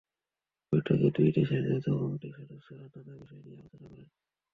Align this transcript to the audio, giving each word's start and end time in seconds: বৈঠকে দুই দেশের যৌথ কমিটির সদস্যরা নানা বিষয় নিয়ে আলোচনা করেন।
বৈঠকে 0.73 1.07
দুই 1.15 1.29
দেশের 1.31 1.63
যৌথ 1.65 1.85
কমিটির 1.93 2.33
সদস্যরা 2.37 2.85
নানা 2.95 3.13
বিষয় 3.21 3.41
নিয়ে 3.43 3.57
আলোচনা 3.57 3.87
করেন। 3.87 4.09